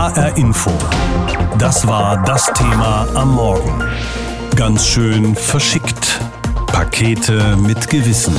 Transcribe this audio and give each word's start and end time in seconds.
HR 0.00 0.34
Info. 0.38 0.70
Das 1.58 1.86
war 1.86 2.24
das 2.24 2.50
Thema 2.54 3.06
am 3.14 3.34
Morgen. 3.34 3.84
Ganz 4.56 4.86
schön 4.86 5.36
verschickt. 5.36 6.18
Pakete 6.68 7.54
mit 7.58 7.86
Gewissen. 7.90 8.34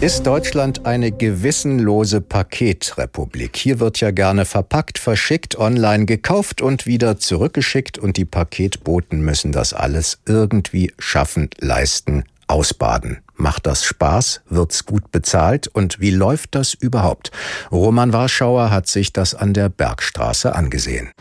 Ist 0.00 0.26
Deutschland 0.26 0.84
eine 0.84 1.12
gewissenlose 1.12 2.20
Paketrepublik? 2.20 3.56
Hier 3.56 3.78
wird 3.78 4.00
ja 4.00 4.10
gerne 4.10 4.44
verpackt, 4.44 4.98
verschickt, 4.98 5.56
online 5.56 6.06
gekauft 6.06 6.60
und 6.60 6.86
wieder 6.86 7.18
zurückgeschickt 7.18 7.96
und 7.96 8.16
die 8.16 8.24
Paketboten 8.24 9.20
müssen 9.20 9.52
das 9.52 9.72
alles 9.72 10.18
irgendwie 10.26 10.92
schaffen, 10.98 11.50
leisten, 11.60 12.24
ausbaden. 12.48 13.18
Macht 13.40 13.66
das 13.66 13.84
Spaß? 13.84 14.40
Wird's 14.48 14.84
gut 14.84 15.12
bezahlt? 15.12 15.68
Und 15.68 16.00
wie 16.00 16.10
läuft 16.10 16.56
das 16.56 16.74
überhaupt? 16.74 17.30
Roman 17.70 18.12
Warschauer 18.12 18.72
hat 18.72 18.88
sich 18.88 19.12
das 19.12 19.32
an 19.36 19.54
der 19.54 19.68
Bergstraße 19.68 20.56
angesehen. 20.56 21.12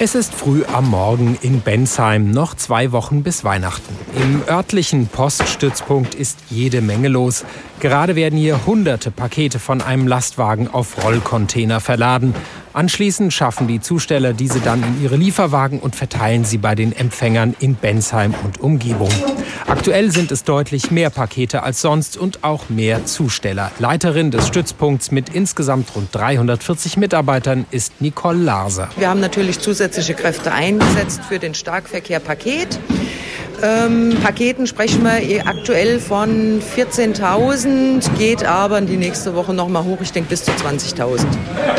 Es 0.00 0.14
ist 0.14 0.32
früh 0.32 0.64
am 0.72 0.90
Morgen 0.90 1.36
in 1.40 1.60
Bensheim, 1.60 2.30
noch 2.30 2.54
zwei 2.54 2.92
Wochen 2.92 3.22
bis 3.22 3.42
Weihnachten. 3.42 3.96
Im 4.14 4.42
örtlichen 4.46 5.08
Poststützpunkt 5.08 6.14
ist 6.14 6.38
jede 6.50 6.82
Menge 6.82 7.08
los. 7.08 7.44
Gerade 7.80 8.14
werden 8.16 8.38
hier 8.38 8.64
hunderte 8.66 9.10
Pakete 9.10 9.58
von 9.58 9.80
einem 9.80 10.06
Lastwagen 10.06 10.68
auf 10.68 11.02
Rollcontainer 11.02 11.80
verladen. 11.80 12.34
Anschließend 12.78 13.32
schaffen 13.32 13.66
die 13.66 13.80
Zusteller 13.80 14.32
diese 14.32 14.60
dann 14.60 14.84
in 14.84 15.02
ihre 15.02 15.16
Lieferwagen 15.16 15.80
und 15.80 15.96
verteilen 15.96 16.44
sie 16.44 16.58
bei 16.58 16.76
den 16.76 16.92
Empfängern 16.92 17.56
in 17.58 17.74
Bensheim 17.74 18.32
und 18.44 18.60
Umgebung. 18.60 19.10
Aktuell 19.66 20.12
sind 20.12 20.30
es 20.30 20.44
deutlich 20.44 20.92
mehr 20.92 21.10
Pakete 21.10 21.64
als 21.64 21.80
sonst 21.80 22.16
und 22.16 22.44
auch 22.44 22.68
mehr 22.68 23.04
Zusteller. 23.04 23.72
Leiterin 23.80 24.30
des 24.30 24.46
Stützpunkts 24.46 25.10
mit 25.10 25.28
insgesamt 25.28 25.92
rund 25.96 26.14
340 26.14 26.96
Mitarbeitern 26.98 27.66
ist 27.72 28.00
Nicole 28.00 28.38
Larser. 28.38 28.90
Wir 28.96 29.10
haben 29.10 29.18
natürlich 29.18 29.58
zusätzliche 29.58 30.14
Kräfte 30.14 30.52
eingesetzt 30.52 31.22
für 31.28 31.40
den 31.40 31.54
Starkverkehr 31.54 32.20
Paket. 32.20 32.78
Ähm, 33.62 34.16
Paketen 34.22 34.66
sprechen 34.66 35.02
wir 35.04 35.46
aktuell 35.46 35.98
von 35.98 36.60
14.000, 36.60 38.08
geht 38.16 38.44
aber 38.44 38.78
in 38.78 38.86
die 38.86 38.96
nächste 38.96 39.34
Woche 39.34 39.52
noch 39.52 39.68
mal 39.68 39.84
hoch, 39.84 39.98
ich 40.00 40.12
denke 40.12 40.30
bis 40.30 40.44
zu 40.44 40.52
20.000 40.52 41.24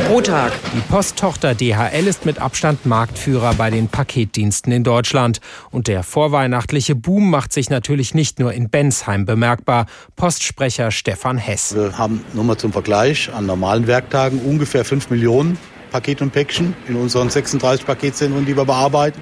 pro 0.08 0.19
Tag. 0.19 0.52
Die 0.75 0.81
Posttochter 0.91 1.55
DHL 1.55 2.08
ist 2.08 2.25
mit 2.25 2.39
Abstand 2.39 2.86
Marktführer 2.86 3.53
bei 3.53 3.69
den 3.69 3.88
Paketdiensten 3.88 4.73
in 4.73 4.83
Deutschland. 4.83 5.39
Und 5.71 5.88
der 5.88 6.03
vorweihnachtliche 6.03 6.95
Boom 6.95 7.30
macht 7.30 7.53
sich 7.53 7.69
natürlich 7.69 8.14
nicht 8.14 8.39
nur 8.39 8.52
in 8.53 8.69
Bensheim 8.69 9.25
bemerkbar. 9.25 9.86
Postsprecher 10.16 10.91
Stefan 10.91 11.38
Hess. 11.38 11.75
Wir 11.75 11.97
haben 11.97 12.25
nur 12.33 12.43
mal 12.43 12.58
zum 12.58 12.73
Vergleich 12.73 13.31
an 13.33 13.45
normalen 13.45 13.88
Werktagen 13.88 14.39
ungefähr 14.39 14.83
5 14.83 15.09
Millionen 15.09 15.58
Paket 15.89 16.21
und 16.21 16.31
Päckchen 16.31 16.75
in 16.88 16.95
unseren 16.95 17.30
36 17.30 17.86
Paketzentren, 17.86 18.45
die 18.45 18.55
wir 18.55 18.66
bearbeiten. 18.66 19.21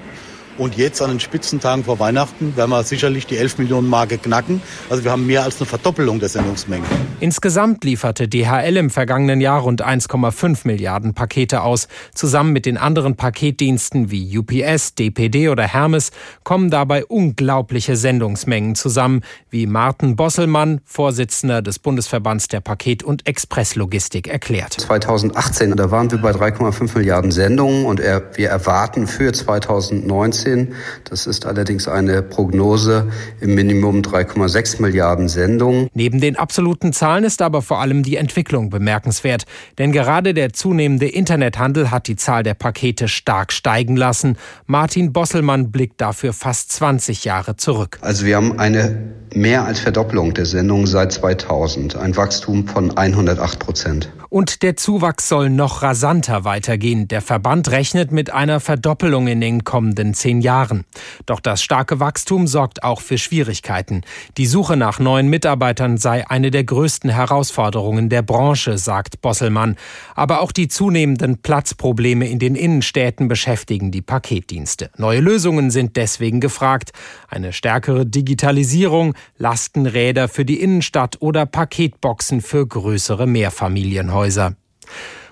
Und 0.58 0.76
jetzt 0.76 1.00
an 1.00 1.10
den 1.10 1.20
Spitzentagen 1.20 1.84
vor 1.84 2.00
Weihnachten 2.00 2.56
werden 2.56 2.70
wir 2.70 2.82
sicherlich 2.82 3.26
die 3.26 3.36
11 3.36 3.58
Millionen 3.58 3.88
Marke 3.88 4.18
knacken. 4.18 4.60
Also 4.90 5.04
wir 5.04 5.12
haben 5.12 5.24
mehr 5.24 5.44
als 5.44 5.60
eine 5.60 5.66
Verdoppelung 5.66 6.18
der 6.18 6.28
Sendungsmenge. 6.28 6.84
Insgesamt 7.20 7.84
lieferte 7.84 8.26
DHL 8.26 8.76
im 8.76 8.90
vergangenen 8.90 9.40
Jahr 9.40 9.60
rund 9.60 9.86
1,5 9.86 10.66
Milliarden 10.66 11.14
Pakete 11.14 11.62
aus. 11.62 11.86
Zusammen 12.12 12.52
mit 12.52 12.66
den 12.66 12.76
anderen 12.76 13.14
Paketdiensten 13.14 14.10
wie 14.10 14.36
UPS, 14.36 14.96
DPD 14.96 15.48
oder 15.48 15.62
Hermes 15.62 16.10
kommen 16.42 16.70
dabei 16.70 17.04
unglaubliche 17.04 17.94
Sendungsmengen 17.94 18.74
zusammen, 18.74 19.20
wie 19.50 19.66
Martin 19.66 20.16
Bosselmann, 20.16 20.80
Vorsitzender 20.84 21.62
des 21.62 21.78
Bundesverbands 21.78 22.48
der 22.48 22.60
Paket- 22.60 23.04
und 23.04 23.28
Expresslogistik, 23.28 24.26
erklärt. 24.26 24.72
2018, 24.72 25.76
da 25.76 25.92
waren 25.92 26.10
wir 26.10 26.18
bei 26.18 26.32
3,5 26.32 26.98
Milliarden 26.98 27.30
Sendungen 27.30 27.86
und 27.86 28.00
wir 28.00 28.48
erwarten 28.48 29.06
für 29.06 29.32
2019 29.32 30.47
2019. 30.48 30.74
Das 31.04 31.26
ist 31.26 31.46
allerdings 31.46 31.88
eine 31.88 32.22
Prognose 32.22 33.10
im 33.40 33.54
Minimum 33.54 34.02
3,6 34.02 34.80
Milliarden 34.82 35.28
Sendungen. 35.28 35.88
Neben 35.94 36.20
den 36.20 36.36
absoluten 36.36 36.92
Zahlen 36.92 37.24
ist 37.24 37.42
aber 37.42 37.62
vor 37.62 37.80
allem 37.80 38.02
die 38.02 38.16
Entwicklung 38.16 38.70
bemerkenswert. 38.70 39.44
Denn 39.78 39.92
gerade 39.92 40.34
der 40.34 40.52
zunehmende 40.52 41.08
Internethandel 41.08 41.90
hat 41.90 42.08
die 42.08 42.16
Zahl 42.16 42.42
der 42.42 42.54
Pakete 42.54 43.08
stark 43.08 43.52
steigen 43.52 43.96
lassen. 43.96 44.36
Martin 44.66 45.12
Bosselmann 45.12 45.70
blickt 45.70 46.00
dafür 46.00 46.32
fast 46.32 46.72
20 46.72 47.24
Jahre 47.24 47.56
zurück. 47.56 47.98
Also 48.00 48.24
wir 48.24 48.36
haben 48.36 48.58
eine 48.58 49.18
mehr 49.34 49.64
als 49.64 49.80
Verdopplung 49.80 50.34
der 50.34 50.46
Sendungen 50.46 50.86
seit 50.86 51.12
2000. 51.12 51.96
Ein 51.96 52.16
Wachstum 52.16 52.66
von 52.66 52.96
108 52.96 53.58
Prozent. 53.58 54.10
Und 54.30 54.62
der 54.62 54.76
Zuwachs 54.76 55.28
soll 55.28 55.48
noch 55.48 55.82
rasanter 55.82 56.44
weitergehen. 56.44 57.08
Der 57.08 57.22
Verband 57.22 57.70
rechnet 57.70 58.12
mit 58.12 58.30
einer 58.30 58.60
Verdoppelung 58.60 59.26
in 59.26 59.40
den 59.40 59.64
kommenden 59.64 60.12
zehn 60.12 60.37
Jahren. 60.40 60.84
Doch 61.26 61.40
das 61.40 61.62
starke 61.62 62.00
Wachstum 62.00 62.46
sorgt 62.46 62.82
auch 62.82 63.00
für 63.00 63.18
Schwierigkeiten. 63.18 64.02
Die 64.36 64.46
Suche 64.46 64.76
nach 64.76 64.98
neuen 64.98 65.28
Mitarbeitern 65.28 65.98
sei 65.98 66.28
eine 66.28 66.50
der 66.50 66.64
größten 66.64 67.10
Herausforderungen 67.10 68.08
der 68.08 68.22
Branche, 68.22 68.78
sagt 68.78 69.20
Bosselmann. 69.20 69.76
Aber 70.14 70.40
auch 70.40 70.52
die 70.52 70.68
zunehmenden 70.68 71.38
Platzprobleme 71.38 72.28
in 72.28 72.38
den 72.38 72.54
Innenstädten 72.54 73.28
beschäftigen 73.28 73.90
die 73.90 74.02
Paketdienste. 74.02 74.90
Neue 74.96 75.20
Lösungen 75.20 75.70
sind 75.70 75.96
deswegen 75.96 76.40
gefragt. 76.40 76.92
Eine 77.28 77.52
stärkere 77.52 78.06
Digitalisierung, 78.06 79.14
Lastenräder 79.36 80.28
für 80.28 80.44
die 80.44 80.60
Innenstadt 80.60 81.16
oder 81.20 81.46
Paketboxen 81.46 82.40
für 82.40 82.66
größere 82.66 83.26
Mehrfamilienhäuser. 83.26 84.54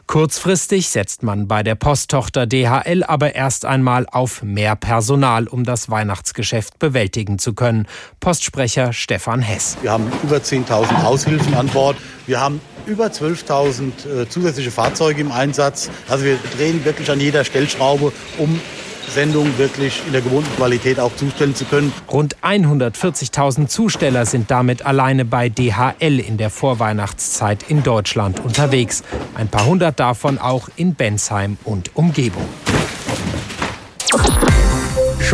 Kurzfristig 0.07 0.89
setzt 0.89 1.25
man 1.25 1.49
bei 1.49 1.65
der 1.65 1.75
Posttochter 1.75 2.47
DHL 2.47 3.03
aber 3.03 3.35
erst 3.35 3.65
einmal 3.65 4.07
auf 4.11 4.43
mehr 4.43 4.77
Personal, 4.77 5.49
um 5.49 5.65
das 5.65 5.91
Weihnachtsgeschäft 5.91 6.79
bewältigen 6.79 7.41
zu 7.41 7.55
können. 7.55 7.89
Postsprecher 8.21 8.93
Stefan 8.93 9.43
Hess. 9.43 9.77
Wir 9.83 9.91
haben 9.91 10.11
über 10.23 10.37
10.000 10.37 11.05
Aushilfen 11.05 11.55
an 11.55 11.67
Bord. 11.67 11.97
Wir 12.27 12.41
haben 12.41 12.61
über 12.87 13.07
12.000 13.07 14.23
äh, 14.23 14.29
zusätzliche 14.29 14.71
Fahrzeuge 14.71 15.21
im 15.21 15.33
Einsatz. 15.33 15.91
Also 16.09 16.25
wir 16.25 16.39
drehen 16.57 16.85
wirklich 16.85 17.11
an 17.11 17.19
jeder 17.19 17.45
Stellschraube, 17.45 18.13
um 18.39 18.61
Sendung 19.09 19.57
wirklich 19.59 20.03
in 20.07 20.13
der 20.13 20.21
gewohnten 20.21 20.55
Qualität 20.57 21.01
auch 21.01 21.15
zustellen 21.17 21.55
zu 21.55 21.65
können. 21.65 21.93
Rund 22.11 22.37
140.000 22.43 23.69
Zusteller 23.69 24.27
sind 24.27 24.51
damit 24.51 24.85
alleine 24.85 25.25
bei 25.25 25.49
DHL 25.49 26.21
in 26.21 26.37
der 26.37 26.51
Vorweihnachtszeit 26.51 27.65
in 27.69 27.83
Deutschland 27.83 28.41
unterwegs. 28.41 29.03
Ein 29.35 29.49
paar 29.49 29.67
hundert 29.67 30.01
davon 30.01 30.39
auch 30.39 30.69
in 30.77 30.95
Bensheim 30.95 31.57
und 31.65 31.97
Umgebung. 31.97 32.47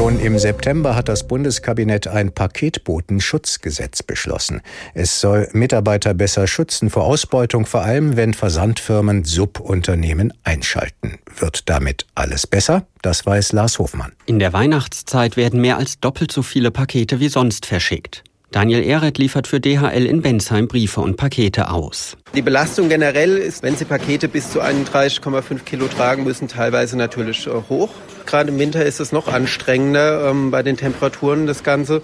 Schon 0.03 0.19
im 0.19 0.37
September 0.37 0.97
hat 0.97 1.09
das 1.09 1.29
Bundeskabinett 1.29 2.09
ein 2.09 2.33
Paketbotenschutzgesetz 2.33 4.03
beschlossen. 4.03 4.61
Es 4.95 5.21
soll 5.21 5.49
Mitarbeiter 5.53 6.13
besser 6.13 6.49
schützen 6.49 6.91
vor 6.91 7.05
Ausbeutung, 7.05 7.67
vor 7.67 7.83
allem 7.83 8.17
wenn 8.17 8.35
Versandfirmen 8.35 9.23
Subunternehmen 9.23 10.33
einschalten. 10.43 11.21
Wird 11.39 11.69
damit 11.71 12.07
alles 12.17 12.49
besser? 12.49 12.85
Das 13.03 13.25
weiß 13.25 13.53
Lars 13.53 13.79
Hofmann. 13.79 14.11
In 14.27 14.41
der 14.41 14.53
Weihnachtszeit 14.53 15.37
werden 15.37 15.61
mehr 15.61 15.77
als 15.77 16.01
doppelt 16.01 16.33
so 16.33 16.43
viele 16.43 16.73
Pakete 16.73 17.21
wie 17.21 17.29
sonst 17.29 17.65
verschickt. 17.65 18.25
Daniel 18.53 18.85
Ehret 18.85 19.17
liefert 19.17 19.47
für 19.47 19.61
DHL 19.61 20.05
in 20.05 20.21
Bensheim 20.21 20.69
Briefe 20.69 21.01
und 21.01 21.17
Pakete 21.17 21.71
aus. 21.71 22.19
Die 22.35 22.43
Belastung 22.43 22.91
generell 22.91 23.39
ist, 23.39 23.63
wenn 23.63 23.77
Sie 23.77 23.87
Pakete 23.87 24.29
bis 24.29 24.53
zu 24.53 24.61
31,5 24.61 25.61
Kilo 25.61 25.87
tragen 25.89 26.25
müssen, 26.25 26.49
teilweise 26.49 26.99
natürlich 26.99 27.47
äh, 27.47 27.51
hoch. 27.71 27.89
Gerade 28.27 28.51
im 28.51 28.59
Winter 28.59 28.85
ist 28.85 29.01
es 29.01 29.11
noch 29.11 29.29
anstrengender 29.29 30.29
ähm, 30.29 30.51
bei 30.51 30.63
den 30.63 30.77
Temperaturen 30.77 31.47
das 31.47 31.65
Ganze. 31.65 32.03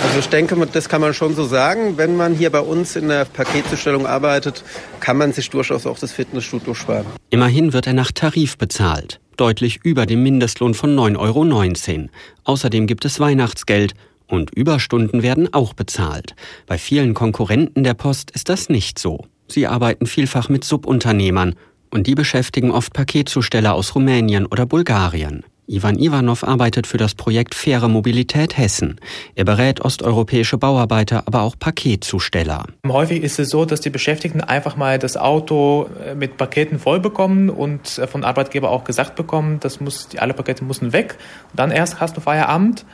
Also 0.00 0.20
ich 0.20 0.28
denke, 0.28 0.56
das 0.72 0.88
kann 0.88 1.00
man 1.00 1.12
schon 1.12 1.34
so 1.34 1.44
sagen. 1.44 1.98
Wenn 1.98 2.16
man 2.16 2.34
hier 2.34 2.50
bei 2.50 2.60
uns 2.60 2.94
in 2.94 3.08
der 3.08 3.24
Paketzustellung 3.24 4.06
arbeitet, 4.06 4.62
kann 5.00 5.16
man 5.16 5.32
sich 5.32 5.50
durchaus 5.50 5.86
auch 5.86 5.98
das 5.98 6.12
Fitnessstudio 6.12 6.72
sparen. 6.72 7.06
Immerhin 7.30 7.72
wird 7.72 7.88
er 7.88 7.94
nach 7.94 8.12
Tarif 8.12 8.56
bezahlt, 8.58 9.18
deutlich 9.36 9.80
über 9.82 10.06
dem 10.06 10.22
Mindestlohn 10.22 10.74
von 10.74 10.96
9,19 10.96 11.18
Euro. 11.18 12.08
Außerdem 12.44 12.86
gibt 12.86 13.04
es 13.04 13.18
Weihnachtsgeld 13.18 13.94
und 14.30 14.50
Überstunden 14.50 15.22
werden 15.22 15.52
auch 15.52 15.74
bezahlt. 15.74 16.34
Bei 16.66 16.78
vielen 16.78 17.14
Konkurrenten 17.14 17.84
der 17.84 17.94
Post 17.94 18.30
ist 18.30 18.48
das 18.48 18.68
nicht 18.68 18.98
so. 18.98 19.26
Sie 19.48 19.66
arbeiten 19.66 20.06
vielfach 20.06 20.48
mit 20.48 20.64
Subunternehmern 20.64 21.54
und 21.90 22.06
die 22.06 22.14
beschäftigen 22.14 22.70
oft 22.70 22.92
Paketzusteller 22.92 23.74
aus 23.74 23.94
Rumänien 23.94 24.46
oder 24.46 24.66
Bulgarien. 24.66 25.44
Ivan 25.70 26.00
Ivanov 26.00 26.42
arbeitet 26.42 26.88
für 26.88 26.96
das 26.96 27.14
Projekt 27.14 27.54
Faire 27.54 27.86
Mobilität 27.86 28.58
Hessen. 28.58 28.98
Er 29.36 29.44
berät 29.44 29.80
osteuropäische 29.80 30.58
Bauarbeiter, 30.58 31.22
aber 31.26 31.42
auch 31.42 31.54
Paketzusteller. 31.56 32.64
Häufig 32.84 33.22
ist 33.22 33.38
es 33.38 33.50
so, 33.50 33.64
dass 33.64 33.80
die 33.80 33.90
Beschäftigten 33.90 34.40
einfach 34.40 34.74
mal 34.74 34.98
das 34.98 35.16
Auto 35.16 35.88
äh, 36.04 36.16
mit 36.16 36.36
Paketen 36.36 36.80
voll 36.80 36.98
bekommen 36.98 37.50
und 37.50 37.98
äh, 37.98 38.08
von 38.08 38.24
Arbeitgeber 38.24 38.68
auch 38.68 38.82
gesagt 38.82 39.14
bekommen, 39.14 39.60
das 39.60 39.80
muss, 39.80 40.08
alle 40.16 40.34
Pakete 40.34 40.64
müssen 40.64 40.92
weg. 40.92 41.18
Dann 41.54 41.70
erst 41.70 42.00
hast 42.00 42.16
du 42.16 42.20
Feierabend. 42.20 42.84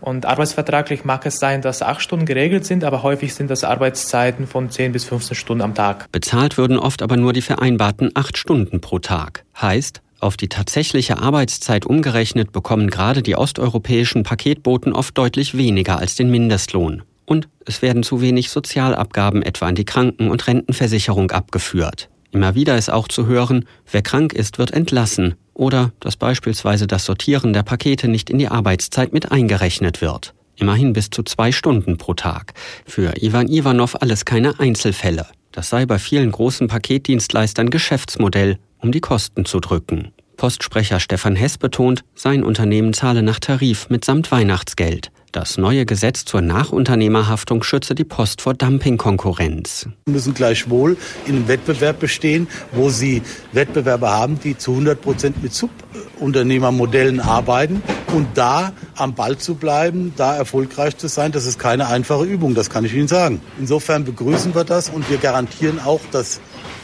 Und 0.00 0.26
arbeitsvertraglich 0.26 1.04
mag 1.04 1.26
es 1.26 1.38
sein, 1.38 1.62
dass 1.62 1.82
acht 1.82 2.02
Stunden 2.02 2.26
geregelt 2.26 2.64
sind, 2.64 2.84
aber 2.84 3.02
häufig 3.02 3.34
sind 3.34 3.50
das 3.50 3.64
Arbeitszeiten 3.64 4.46
von 4.46 4.70
10 4.70 4.92
bis 4.92 5.04
15 5.04 5.36
Stunden 5.36 5.62
am 5.62 5.74
Tag. 5.74 6.10
Bezahlt 6.12 6.56
würden 6.56 6.78
oft 6.78 7.02
aber 7.02 7.16
nur 7.16 7.32
die 7.32 7.42
vereinbarten 7.42 8.10
acht 8.14 8.38
Stunden 8.38 8.80
pro 8.80 8.98
Tag. 8.98 9.44
Heißt, 9.60 10.00
auf 10.20 10.36
die 10.36 10.48
tatsächliche 10.48 11.18
Arbeitszeit 11.18 11.86
umgerechnet 11.86 12.50
bekommen 12.52 12.90
gerade 12.90 13.22
die 13.22 13.36
osteuropäischen 13.36 14.24
Paketboten 14.24 14.92
oft 14.92 15.16
deutlich 15.16 15.56
weniger 15.56 15.98
als 15.98 16.16
den 16.16 16.30
Mindestlohn. 16.30 17.02
Und 17.24 17.48
es 17.66 17.82
werden 17.82 18.02
zu 18.02 18.20
wenig 18.20 18.50
Sozialabgaben 18.50 19.42
etwa 19.42 19.66
an 19.66 19.74
die 19.74 19.84
Kranken- 19.84 20.30
und 20.30 20.46
Rentenversicherung 20.46 21.30
abgeführt. 21.30 22.08
Immer 22.30 22.54
wieder 22.54 22.76
ist 22.76 22.90
auch 22.90 23.08
zu 23.08 23.26
hören, 23.26 23.64
wer 23.90 24.02
krank 24.02 24.32
ist, 24.32 24.58
wird 24.58 24.72
entlassen 24.72 25.34
oder 25.54 25.92
dass 26.00 26.16
beispielsweise 26.16 26.86
das 26.86 27.04
Sortieren 27.04 27.52
der 27.52 27.62
Pakete 27.62 28.08
nicht 28.08 28.30
in 28.30 28.38
die 28.38 28.48
Arbeitszeit 28.48 29.12
mit 29.12 29.32
eingerechnet 29.32 30.00
wird. 30.00 30.34
Immerhin 30.56 30.92
bis 30.92 31.10
zu 31.10 31.22
zwei 31.22 31.52
Stunden 31.52 31.98
pro 31.98 32.14
Tag. 32.14 32.52
Für 32.84 33.22
Ivan 33.22 33.48
Ivanov 33.48 33.96
alles 34.00 34.24
keine 34.24 34.58
Einzelfälle. 34.58 35.26
Das 35.52 35.70
sei 35.70 35.86
bei 35.86 35.98
vielen 35.98 36.30
großen 36.30 36.68
Paketdienstleistern 36.68 37.70
Geschäftsmodell 37.70 38.58
um 38.80 38.92
die 38.92 39.00
Kosten 39.00 39.44
zu 39.44 39.60
drücken. 39.60 40.12
Postsprecher 40.36 41.00
Stefan 41.00 41.34
Hess 41.34 41.58
betont, 41.58 42.04
sein 42.14 42.44
Unternehmen 42.44 42.92
zahle 42.92 43.22
nach 43.22 43.40
Tarif 43.40 43.90
mitsamt 43.90 44.30
Weihnachtsgeld. 44.30 45.10
Das 45.32 45.58
neue 45.58 45.84
Gesetz 45.84 46.24
zur 46.24 46.40
Nachunternehmerhaftung 46.40 47.62
schütze 47.62 47.94
die 47.94 48.04
Post 48.04 48.40
vor 48.40 48.54
Dumpingkonkurrenz. 48.54 49.86
Wir 50.06 50.14
müssen 50.14 50.32
gleichwohl 50.32 50.96
in 51.26 51.36
einem 51.36 51.48
Wettbewerb 51.48 52.00
bestehen, 52.00 52.48
wo 52.72 52.88
Sie 52.88 53.22
Wettbewerber 53.52 54.10
haben, 54.10 54.40
die 54.40 54.56
zu 54.56 54.70
100 54.70 54.98
Prozent 54.98 55.42
mit 55.42 55.52
Subunternehmermodellen 55.52 57.20
arbeiten. 57.20 57.82
Und 58.14 58.26
da 58.38 58.72
am 58.96 59.14
Ball 59.14 59.36
zu 59.36 59.54
bleiben, 59.54 60.14
da 60.16 60.34
erfolgreich 60.34 60.96
zu 60.96 61.08
sein, 61.08 61.30
das 61.30 61.44
ist 61.44 61.58
keine 61.58 61.88
einfache 61.88 62.24
Übung, 62.24 62.54
das 62.54 62.70
kann 62.70 62.86
ich 62.86 62.94
Ihnen 62.94 63.08
sagen. 63.08 63.42
Insofern 63.58 64.04
begrüßen 64.04 64.54
wir 64.54 64.64
das 64.64 64.88
und 64.88 65.10
wir 65.10 65.18
garantieren 65.18 65.78
auch, 65.78 66.00
dass 66.10 66.40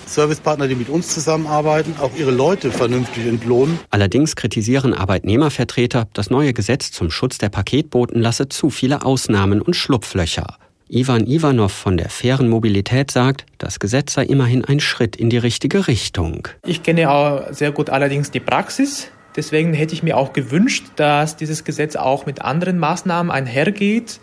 Servicepartner, 0.08 0.68
die 0.68 0.74
mit 0.74 0.88
uns 0.88 1.08
zusammenarbeiten, 1.08 1.94
auch 2.00 2.10
ihre 2.16 2.30
Leute 2.30 2.70
vernünftig 2.70 3.26
entlohnen. 3.26 3.78
Allerdings 3.90 4.36
kritisieren 4.36 4.94
Arbeitnehmervertreter, 4.94 6.08
das 6.12 6.30
neue 6.30 6.52
Gesetz 6.52 6.90
zum 6.92 7.10
Schutz 7.10 7.38
der 7.38 7.48
Paketboten 7.48 8.20
lasse 8.20 8.48
zu 8.48 8.70
viele 8.70 9.04
Ausnahmen 9.04 9.60
und 9.60 9.74
Schlupflöcher. 9.74 10.58
Ivan 10.88 11.26
Ivanov 11.26 11.72
von 11.72 11.96
der 11.96 12.10
fairen 12.10 12.48
Mobilität 12.48 13.10
sagt, 13.10 13.46
das 13.58 13.80
Gesetz 13.80 14.12
sei 14.14 14.24
immerhin 14.24 14.64
ein 14.64 14.80
Schritt 14.80 15.16
in 15.16 15.30
die 15.30 15.38
richtige 15.38 15.88
Richtung. 15.88 16.48
Ich 16.64 16.82
kenne 16.82 17.10
auch 17.10 17.52
sehr 17.52 17.72
gut 17.72 17.90
allerdings 17.90 18.30
die 18.30 18.40
Praxis. 18.40 19.08
Deswegen 19.34 19.74
hätte 19.74 19.94
ich 19.94 20.02
mir 20.02 20.16
auch 20.16 20.32
gewünscht, 20.32 20.84
dass 20.96 21.36
dieses 21.36 21.64
Gesetz 21.64 21.96
auch 21.96 22.26
mit 22.26 22.42
anderen 22.42 22.78
Maßnahmen 22.78 23.32
einhergeht. 23.32 24.20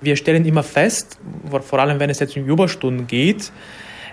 Wir 0.00 0.16
stellen 0.16 0.44
immer 0.44 0.62
fest, 0.62 1.18
vor 1.48 1.78
allem 1.78 2.00
wenn 2.00 2.10
es 2.10 2.18
jetzt 2.18 2.36
um 2.36 2.44
Überstunden 2.44 3.06
geht, 3.06 3.52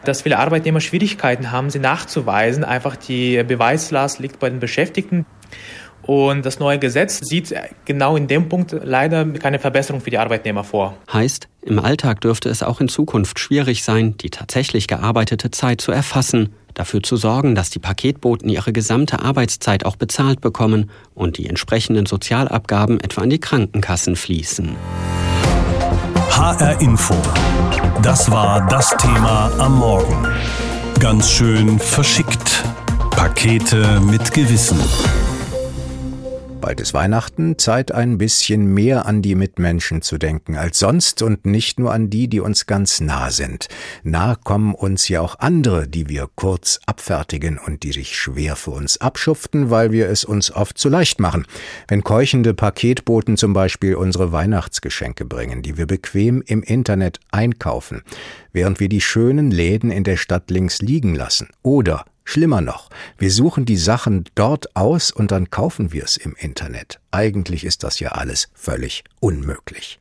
dass 0.05 0.21
viele 0.21 0.39
Arbeitnehmer 0.39 0.81
Schwierigkeiten 0.81 1.51
haben, 1.51 1.69
sie 1.69 1.79
nachzuweisen. 1.79 2.63
Einfach 2.63 2.95
die 2.95 3.43
Beweislast 3.43 4.19
liegt 4.19 4.39
bei 4.39 4.49
den 4.49 4.59
Beschäftigten. 4.59 5.25
Und 6.01 6.45
das 6.45 6.59
neue 6.59 6.79
Gesetz 6.79 7.19
sieht 7.19 7.53
genau 7.85 8.15
in 8.15 8.27
dem 8.27 8.49
Punkt 8.49 8.75
leider 8.83 9.25
keine 9.25 9.59
Verbesserung 9.59 10.01
für 10.01 10.09
die 10.09 10.17
Arbeitnehmer 10.17 10.63
vor. 10.63 10.97
Heißt, 11.13 11.47
im 11.61 11.77
Alltag 11.77 12.21
dürfte 12.21 12.49
es 12.49 12.63
auch 12.63 12.81
in 12.81 12.87
Zukunft 12.87 13.37
schwierig 13.37 13.83
sein, 13.83 14.17
die 14.17 14.31
tatsächlich 14.31 14.87
gearbeitete 14.87 15.51
Zeit 15.51 15.81
zu 15.81 15.91
erfassen, 15.91 16.55
dafür 16.73 17.03
zu 17.03 17.15
sorgen, 17.15 17.53
dass 17.53 17.69
die 17.69 17.79
Paketboten 17.79 18.49
ihre 18.49 18.73
gesamte 18.73 19.19
Arbeitszeit 19.19 19.85
auch 19.85 19.97
bezahlt 19.97 20.41
bekommen 20.41 20.89
und 21.13 21.37
die 21.37 21.47
entsprechenden 21.47 22.05
Sozialabgaben 22.05 22.99
etwa 22.99 23.21
an 23.21 23.29
die 23.29 23.39
Krankenkassen 23.39 24.15
fließen. 24.15 24.75
HR 26.39 26.79
Info. 26.79 27.15
Das 28.01 28.31
war 28.31 28.65
das 28.67 28.95
Thema 28.97 29.51
am 29.57 29.77
Morgen. 29.77 30.25
Ganz 30.97 31.29
schön 31.29 31.77
verschickt. 31.79 32.63
Pakete 33.09 33.99
mit 33.99 34.33
Gewissen. 34.33 34.79
Bald 36.61 36.81
ist 36.81 36.93
Weihnachten, 36.93 37.57
Zeit 37.57 37.93
ein 37.93 38.17
bisschen 38.17 38.73
mehr 38.73 39.05
an 39.05 39.21
die 39.21 39.35
Mitmenschen 39.35 40.01
zu 40.01 40.17
denken 40.17 40.57
als 40.57 40.79
sonst 40.79 41.21
und 41.21 41.45
nicht 41.45 41.79
nur 41.79 41.93
an 41.93 42.09
die, 42.09 42.27
die 42.27 42.41
uns 42.41 42.65
ganz 42.65 42.99
nah 42.99 43.31
sind. 43.31 43.69
Nah 44.03 44.35
kommen 44.35 44.75
uns 44.75 45.07
ja 45.07 45.21
auch 45.21 45.39
andere, 45.39 45.87
die 45.87 46.09
wir 46.09 46.27
kurz 46.35 46.81
abfertigen 46.85 47.57
und 47.57 47.83
die 47.83 47.93
sich 47.93 48.17
schwer 48.17 48.57
für 48.57 48.71
uns 48.71 48.99
abschuften, 48.99 49.69
weil 49.69 49.93
wir 49.93 50.09
es 50.09 50.25
uns 50.25 50.51
oft 50.51 50.77
zu 50.77 50.89
leicht 50.89 51.21
machen. 51.21 51.45
Wenn 51.87 52.03
keuchende 52.03 52.53
Paketboten 52.53 53.37
zum 53.37 53.53
Beispiel 53.53 53.95
unsere 53.95 54.33
Weihnachtsgeschenke 54.33 55.23
bringen, 55.23 55.61
die 55.61 55.77
wir 55.77 55.87
bequem 55.87 56.43
im 56.45 56.61
Internet 56.61 57.21
einkaufen, 57.31 58.01
während 58.51 58.81
wir 58.81 58.89
die 58.89 59.01
schönen 59.01 59.49
Läden 59.49 59.91
in 59.91 60.03
der 60.03 60.17
Stadt 60.17 60.51
links 60.51 60.81
liegen 60.81 61.15
lassen. 61.15 61.47
Oder 61.63 62.03
Schlimmer 62.29 62.61
noch, 62.61 62.89
wir 63.17 63.31
suchen 63.31 63.65
die 63.65 63.75
Sachen 63.75 64.25
dort 64.35 64.75
aus 64.75 65.09
und 65.09 65.31
dann 65.31 65.49
kaufen 65.49 65.93
wir 65.93 66.03
es 66.03 66.15
im 66.15 66.35
Internet. 66.37 66.99
Eigentlich 67.09 67.63
ist 67.65 67.83
das 67.83 67.99
ja 67.99 68.09
alles 68.09 68.49
völlig 68.53 69.03
unmöglich. 69.19 69.99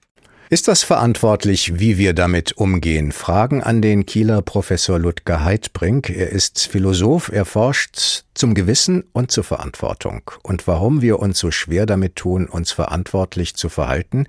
Ist 0.51 0.69
das 0.69 0.83
verantwortlich, 0.83 1.79
wie 1.79 1.97
wir 1.97 2.13
damit 2.13 2.53
umgehen? 2.59 3.13
Fragen 3.13 3.63
an 3.63 3.81
den 3.81 4.05
Kieler 4.05 4.43
Professor 4.43 4.99
Ludger 4.99 5.43
Heidbrink. 5.43 6.11
Er 6.11 6.29
ist 6.29 6.69
Philosoph, 6.69 7.31
er 7.31 7.47
forscht 7.47 8.25
zum 8.35 8.53
Gewissen 8.53 9.05
und 9.13 9.31
zur 9.31 9.45
Verantwortung. 9.45 10.31
Und 10.43 10.67
warum 10.67 11.01
wir 11.01 11.21
uns 11.21 11.39
so 11.39 11.51
schwer 11.51 11.87
damit 11.87 12.17
tun, 12.17 12.47
uns 12.47 12.73
verantwortlich 12.73 13.57
zu 13.57 13.71
verhalten, 13.71 14.27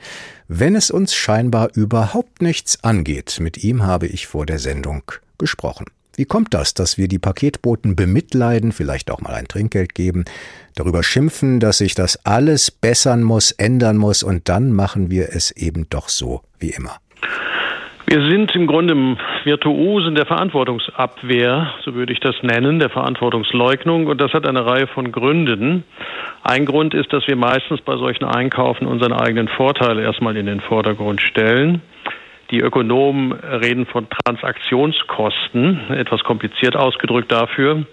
wenn 0.47 0.75
es 0.75 0.89
uns 0.89 1.13
scheinbar 1.13 1.69
überhaupt 1.73 2.41
nichts 2.41 2.81
angeht. 2.81 3.39
Mit 3.41 3.61
ihm 3.61 3.83
habe 3.83 4.07
ich 4.07 4.27
vor 4.27 4.45
der 4.45 4.59
Sendung 4.59 5.03
gesprochen. 5.37 5.85
Wie 6.19 6.25
kommt 6.25 6.53
das, 6.53 6.73
dass 6.73 6.97
wir 6.97 7.07
die 7.07 7.17
Paketboten 7.17 7.95
bemitleiden, 7.95 8.73
vielleicht 8.73 9.09
auch 9.09 9.21
mal 9.21 9.35
ein 9.35 9.47
Trinkgeld 9.47 9.95
geben, 9.95 10.25
darüber 10.75 11.01
schimpfen, 11.01 11.61
dass 11.61 11.77
sich 11.77 11.95
das 11.95 12.25
alles 12.25 12.71
bessern 12.71 13.23
muss, 13.23 13.51
ändern 13.51 13.95
muss 13.95 14.21
und 14.21 14.49
dann 14.49 14.73
machen 14.73 15.09
wir 15.09 15.29
es 15.29 15.51
eben 15.51 15.87
doch 15.89 16.09
so 16.09 16.41
wie 16.59 16.71
immer? 16.71 16.97
Wir 18.05 18.21
sind 18.29 18.53
im 18.53 18.67
Grunde 18.67 19.15
Virtuosen 19.45 20.15
der 20.15 20.25
Verantwortungsabwehr, 20.25 21.71
so 21.85 21.93
würde 21.93 22.11
ich 22.11 22.19
das 22.19 22.35
nennen, 22.41 22.79
der 22.79 22.89
Verantwortungsleugnung. 22.89 24.07
Und 24.07 24.19
das 24.19 24.33
hat 24.33 24.45
eine 24.45 24.65
Reihe 24.65 24.87
von 24.87 25.13
Gründen. 25.13 25.85
Ein 26.43 26.65
Grund 26.65 26.93
ist, 26.93 27.13
dass 27.13 27.25
wir 27.27 27.37
meistens 27.37 27.79
bei 27.79 27.95
solchen 27.95 28.25
Einkaufen 28.25 28.87
unseren 28.87 29.13
eigenen 29.13 29.47
Vorteil 29.47 29.97
erstmal 29.99 30.35
in 30.35 30.47
den 30.47 30.59
Vordergrund 30.59 31.21
stellen. 31.21 31.81
Die 32.51 32.59
Ökonomen 32.59 33.33
reden 33.33 33.85
von 33.85 34.07
Transaktionskosten, 34.09 35.91
etwas 35.91 36.23
kompliziert 36.23 36.75
ausgedrückt 36.75 37.31
dafür, 37.31 37.85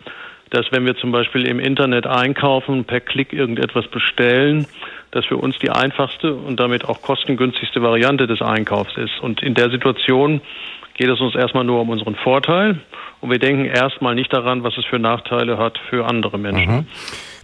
dass 0.50 0.72
wenn 0.72 0.86
wir 0.86 0.96
zum 0.96 1.12
Beispiel 1.12 1.46
im 1.46 1.58
Internet 1.58 2.06
einkaufen, 2.06 2.84
per 2.84 3.00
Klick 3.00 3.32
irgendetwas 3.32 3.86
bestellen, 3.88 4.66
dass 5.10 5.26
für 5.26 5.36
uns 5.36 5.58
die 5.58 5.70
einfachste 5.70 6.34
und 6.34 6.58
damit 6.58 6.84
auch 6.84 7.02
kostengünstigste 7.02 7.82
Variante 7.82 8.26
des 8.26 8.40
Einkaufs 8.40 8.96
ist. 8.96 9.20
Und 9.20 9.42
in 9.42 9.54
der 9.54 9.70
Situation 9.70 10.40
geht 10.94 11.08
es 11.08 11.20
uns 11.20 11.34
erstmal 11.34 11.64
nur 11.64 11.80
um 11.80 11.90
unseren 11.90 12.14
Vorteil 12.14 12.80
und 13.20 13.30
wir 13.30 13.38
denken 13.38 13.66
erstmal 13.66 14.14
nicht 14.14 14.32
daran, 14.32 14.62
was 14.62 14.78
es 14.78 14.84
für 14.86 14.98
Nachteile 14.98 15.58
hat 15.58 15.78
für 15.90 16.06
andere 16.06 16.38
Menschen. 16.38 16.76
Mhm. 16.76 16.86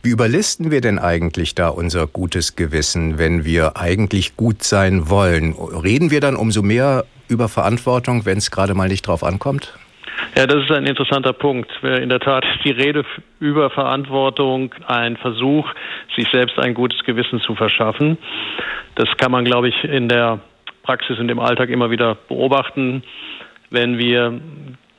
Wie 0.04 0.10
überlisten 0.10 0.72
wir 0.72 0.80
denn 0.80 0.98
eigentlich 0.98 1.54
da 1.54 1.68
unser 1.68 2.08
gutes 2.08 2.56
Gewissen, 2.56 3.18
wenn 3.18 3.44
wir 3.44 3.76
eigentlich 3.76 4.36
gut 4.36 4.64
sein 4.64 5.08
wollen? 5.08 5.54
Reden 5.54 6.10
wir 6.10 6.20
dann 6.20 6.34
umso 6.34 6.60
mehr 6.60 7.04
über 7.28 7.48
Verantwortung, 7.48 8.26
wenn 8.26 8.38
es 8.38 8.50
gerade 8.50 8.74
mal 8.74 8.88
nicht 8.88 9.06
drauf 9.06 9.22
ankommt? 9.22 9.78
Ja, 10.36 10.48
das 10.48 10.64
ist 10.64 10.72
ein 10.72 10.86
interessanter 10.86 11.32
Punkt. 11.32 11.70
In 11.84 12.08
der 12.08 12.18
Tat 12.18 12.44
ist 12.44 12.64
die 12.64 12.72
Rede 12.72 13.04
über 13.38 13.70
Verantwortung 13.70 14.74
ein 14.88 15.16
Versuch, 15.16 15.68
sich 16.16 16.26
selbst 16.32 16.58
ein 16.58 16.74
gutes 16.74 17.04
Gewissen 17.04 17.40
zu 17.40 17.54
verschaffen. 17.54 18.18
Das 18.96 19.08
kann 19.18 19.30
man, 19.30 19.44
glaube 19.44 19.68
ich, 19.68 19.84
in 19.84 20.08
der 20.08 20.40
Praxis 20.82 21.20
und 21.20 21.28
im 21.28 21.38
Alltag 21.38 21.68
immer 21.68 21.90
wieder 21.92 22.16
beobachten. 22.16 23.04
Wenn 23.70 23.98
wir 23.98 24.40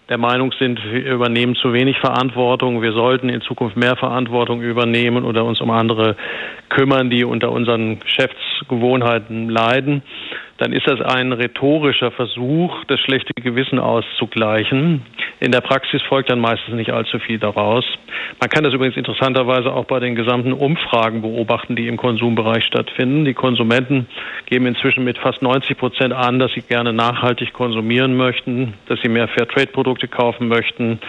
der 0.10 0.18
Meinung 0.18 0.54
sind, 0.60 0.80
wir 0.84 1.14
übernehmen 1.14 1.56
zu 1.56 1.74
wenig 1.74 1.98
Verantwortung, 2.00 2.82
wir 2.82 2.94
sollten 2.94 3.30
in 3.30 3.42
Zukunft 3.42 3.78
mehr 3.78 3.96
Verantwortung 3.96 4.62
übernehmen 4.62 5.24
oder 5.24 5.46
uns 5.46 5.62
um 5.62 5.72
andere 5.72 6.16
kümmern, 6.70 7.10
die 7.10 7.24
unter 7.24 7.52
unseren 7.52 8.00
Geschäftsgewohnheiten 8.00 9.50
leiden, 9.50 10.04
dann 10.64 10.72
ist 10.72 10.88
das 10.88 11.02
ein 11.02 11.34
rhetorischer 11.34 12.10
Versuch, 12.12 12.86
das 12.86 12.98
schlechte 13.02 13.34
Gewissen 13.34 13.80
auszugleichen. 13.80 15.02
In 15.42 15.52
der 15.52 15.60
Praxis 15.60 16.02
folgt 16.04 16.30
dann 16.30 16.40
meistens 16.40 16.76
nicht 16.76 16.94
allzu 16.94 17.20
viel 17.20 17.38
daraus. 17.38 17.84
Man 18.40 18.50
kann 18.50 18.64
das 18.64 18.74
übrigens 18.74 18.96
interessanterweise 18.96 19.74
auch 19.74 19.84
bei 19.84 20.00
den 20.00 20.16
gesamten 20.16 20.54
Umfragen 20.54 21.22
beobachten, 21.22 21.76
die 21.76 21.90
im 21.90 21.98
Konsumbereich 21.98 22.64
stattfinden. 22.64 23.26
Die 23.26 23.34
Konsumenten 23.34 24.08
geben 24.46 24.66
inzwischen 24.66 25.04
mit 25.04 25.18
fast 25.18 25.42
90 25.42 25.78
Prozent 25.78 26.14
an, 26.14 26.40
dass 26.40 26.54
sie 26.54 26.62
gerne 26.62 26.94
nachhaltig 26.94 27.52
konsumieren 27.52 28.16
möchten, 28.16 28.76
dass 28.88 29.02
sie 29.02 29.10
mehr 29.10 29.28
Fairtrade-Produkte 29.28 30.08
kaufen 30.08 30.48
möchten, 30.48 31.00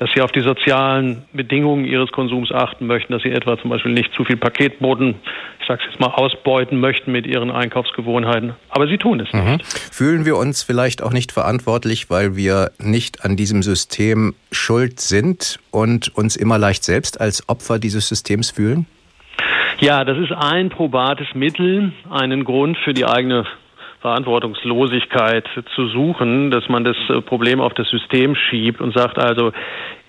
dass 0.00 0.08
sie 0.14 0.22
auf 0.22 0.32
die 0.32 0.40
sozialen 0.40 1.24
Bedingungen 1.34 1.84
ihres 1.84 2.10
Konsums 2.10 2.50
achten 2.50 2.86
möchten, 2.86 3.12
dass 3.12 3.22
sie 3.22 3.30
etwa 3.30 3.58
zum 3.58 3.68
Beispiel 3.68 3.92
nicht 3.92 4.10
zu 4.14 4.24
viel 4.24 4.38
Paketboten, 4.38 5.16
ich 5.60 5.68
sage 5.68 5.82
es 5.84 5.90
jetzt 5.92 6.00
mal, 6.00 6.08
ausbeuten 6.08 6.80
möchten 6.80 7.12
mit 7.12 7.26
ihren 7.26 7.50
Einkaufsgewohnheiten. 7.50 8.54
Aber 8.70 8.88
sie 8.88 8.96
tun 8.96 9.20
es 9.20 9.30
mhm. 9.34 9.52
nicht. 9.58 9.66
Fühlen 9.92 10.24
wir 10.24 10.38
uns 10.38 10.62
vielleicht 10.62 11.02
auch 11.02 11.12
nicht 11.12 11.32
verantwortlich, 11.32 12.08
weil 12.08 12.34
wir 12.34 12.70
nicht 12.78 13.26
an 13.26 13.36
diesem 13.36 13.62
System 13.62 14.34
schuld 14.50 15.00
sind 15.00 15.58
und 15.70 16.16
uns 16.16 16.34
immer 16.34 16.56
leicht 16.56 16.82
selbst 16.82 17.20
als 17.20 17.46
Opfer 17.50 17.78
dieses 17.78 18.08
Systems 18.08 18.50
fühlen? 18.50 18.86
Ja, 19.80 20.04
das 20.04 20.16
ist 20.16 20.32
ein 20.32 20.70
probates 20.70 21.28
Mittel, 21.34 21.92
einen 22.08 22.44
Grund 22.44 22.78
für 22.78 22.94
die 22.94 23.04
eigene 23.04 23.44
Verantwortungslosigkeit 24.00 25.46
zu 25.74 25.88
suchen, 25.88 26.50
dass 26.50 26.68
man 26.68 26.84
das 26.84 26.96
äh, 27.08 27.20
Problem 27.20 27.60
auf 27.60 27.74
das 27.74 27.88
System 27.88 28.34
schiebt 28.34 28.80
und 28.80 28.96
sagt 28.96 29.18
also, 29.18 29.52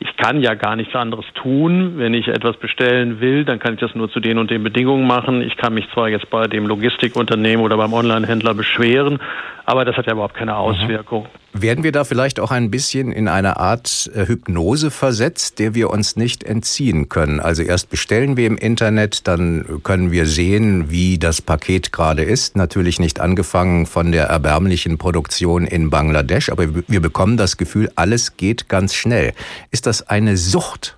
ich 0.01 0.17
kann 0.17 0.41
ja 0.41 0.55
gar 0.55 0.75
nichts 0.75 0.95
anderes 0.95 1.25
tun. 1.35 1.93
Wenn 1.97 2.15
ich 2.15 2.27
etwas 2.27 2.57
bestellen 2.57 3.21
will, 3.21 3.45
dann 3.45 3.59
kann 3.59 3.75
ich 3.75 3.79
das 3.79 3.93
nur 3.93 4.09
zu 4.09 4.19
den 4.19 4.39
und 4.39 4.49
den 4.49 4.63
Bedingungen 4.63 5.05
machen. 5.05 5.41
Ich 5.43 5.57
kann 5.57 5.75
mich 5.75 5.87
zwar 5.93 6.09
jetzt 6.09 6.27
bei 6.31 6.47
dem 6.47 6.65
Logistikunternehmen 6.65 7.63
oder 7.63 7.77
beim 7.77 7.93
Onlinehändler 7.93 8.55
beschweren, 8.55 9.19
aber 9.65 9.85
das 9.85 9.95
hat 9.97 10.07
ja 10.07 10.13
überhaupt 10.13 10.33
keine 10.33 10.53
mhm. 10.53 10.57
Auswirkung. 10.57 11.27
Werden 11.53 11.83
wir 11.83 11.91
da 11.91 12.05
vielleicht 12.05 12.39
auch 12.39 12.51
ein 12.51 12.71
bisschen 12.71 13.11
in 13.11 13.27
eine 13.27 13.57
Art 13.57 14.09
äh, 14.15 14.25
Hypnose 14.25 14.89
versetzt, 14.89 15.59
der 15.59 15.75
wir 15.75 15.89
uns 15.89 16.15
nicht 16.15 16.45
entziehen 16.45 17.09
können? 17.09 17.41
Also 17.41 17.61
erst 17.61 17.89
bestellen 17.89 18.37
wir 18.37 18.47
im 18.47 18.55
Internet, 18.57 19.27
dann 19.27 19.81
können 19.83 20.11
wir 20.11 20.27
sehen, 20.27 20.91
wie 20.91 21.19
das 21.19 21.41
Paket 21.41 21.91
gerade 21.91 22.23
ist. 22.23 22.55
Natürlich 22.55 23.01
nicht 23.01 23.19
angefangen 23.19 23.85
von 23.85 24.13
der 24.13 24.27
erbärmlichen 24.27 24.97
Produktion 24.97 25.67
in 25.67 25.89
Bangladesch, 25.89 26.49
aber 26.49 26.67
wir 26.87 27.01
bekommen 27.01 27.35
das 27.35 27.57
Gefühl, 27.57 27.91
alles 27.95 28.37
geht 28.37 28.69
ganz 28.69 28.95
schnell. 28.95 29.33
Ist 29.71 29.85
das 29.85 29.90
eine 29.99 30.37
Sucht? 30.37 30.95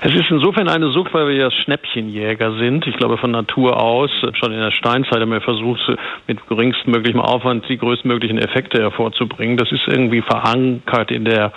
Es 0.00 0.14
ist 0.14 0.30
insofern 0.30 0.68
eine 0.68 0.90
Sucht, 0.90 1.12
weil 1.12 1.28
wir 1.28 1.34
ja 1.34 1.50
Schnäppchenjäger 1.50 2.56
sind. 2.58 2.86
Ich 2.86 2.96
glaube, 2.96 3.18
von 3.18 3.32
Natur 3.32 3.82
aus, 3.82 4.10
schon 4.34 4.52
in 4.52 4.60
der 4.60 4.70
Steinzeit 4.70 5.20
haben 5.20 5.32
wir 5.32 5.40
versucht, 5.40 5.80
mit 6.28 6.46
geringstmöglichem 6.46 7.20
Aufwand 7.20 7.68
die 7.68 7.78
größtmöglichen 7.78 8.38
Effekte 8.38 8.80
hervorzubringen. 8.80 9.56
Das 9.56 9.72
ist 9.72 9.88
irgendwie 9.88 10.22
verankert 10.22 11.10
in 11.10 11.24
der 11.24 11.52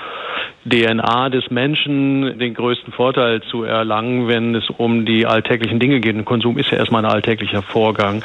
DNA 0.69 1.29
des 1.29 1.49
Menschen, 1.49 2.37
den 2.37 2.53
größten 2.53 2.93
Vorteil 2.93 3.41
zu 3.41 3.63
erlangen, 3.63 4.27
wenn 4.27 4.53
es 4.53 4.69
um 4.69 5.05
die 5.05 5.25
alltäglichen 5.25 5.79
Dinge 5.79 5.99
geht. 5.99 6.15
Ein 6.15 6.25
Konsum 6.25 6.57
ist 6.57 6.71
ja 6.71 6.77
erstmal 6.77 7.03
ein 7.03 7.11
alltäglicher 7.11 7.61
Vorgang. 7.61 8.23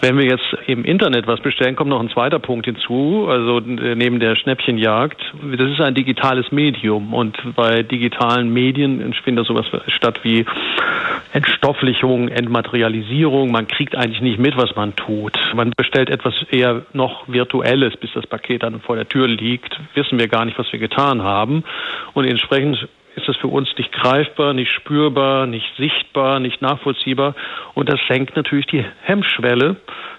Wenn 0.00 0.18
wir 0.18 0.24
jetzt 0.24 0.56
im 0.66 0.84
Internet 0.84 1.26
was 1.26 1.40
bestellen, 1.40 1.76
kommt 1.76 1.90
noch 1.90 2.00
ein 2.00 2.10
zweiter 2.10 2.38
Punkt 2.38 2.66
hinzu, 2.66 3.26
also 3.28 3.60
neben 3.60 4.20
der 4.20 4.36
Schnäppchenjagd. 4.36 5.20
Das 5.56 5.70
ist 5.70 5.80
ein 5.80 5.94
digitales 5.94 6.52
Medium 6.52 7.14
und 7.14 7.36
bei 7.54 7.82
digitalen 7.82 8.52
Medien 8.52 9.14
findet 9.24 9.46
sowas 9.66 9.82
statt 9.88 10.20
wie 10.22 10.44
Entstofflichung, 11.32 12.28
Entmaterialisierung. 12.28 13.50
Man 13.50 13.68
kriegt 13.68 13.96
eigentlich 13.96 14.20
nicht 14.20 14.38
mit, 14.38 14.56
was 14.56 14.74
man 14.76 14.96
tut. 14.96 15.38
Man 15.54 15.72
bestellt 15.76 16.10
etwas 16.10 16.34
eher 16.50 16.82
noch 16.92 17.28
Virtuelles, 17.28 17.96
bis 17.96 18.10
das 18.14 18.26
Paket 18.26 18.62
dann 18.62 18.80
vor 18.80 18.96
der 18.96 19.08
Tür 19.08 19.28
liegt. 19.28 19.78
Wissen 19.94 20.18
wir 20.18 20.28
gar 20.28 20.44
nicht, 20.44 20.58
was 20.58 20.70
wir 20.72 20.78
getan 20.78 21.22
haben. 21.22 21.64
Und 22.14 22.24
entsprechend 22.24 22.88
ist 23.16 23.28
es 23.28 23.36
für 23.36 23.48
uns 23.48 23.68
nicht 23.76 23.92
greifbar, 23.92 24.54
nicht 24.54 24.70
spürbar, 24.70 25.46
nicht 25.46 25.66
sichtbar, 25.76 26.40
nicht 26.40 26.62
nachvollziehbar. 26.62 27.34
Und 27.74 27.88
das 27.88 28.00
senkt 28.08 28.36
natürlich 28.36 28.66
die 28.66 28.84
Hemmschwelle, 29.02 29.76